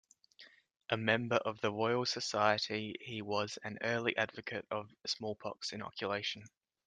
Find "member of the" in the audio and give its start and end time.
0.97-1.71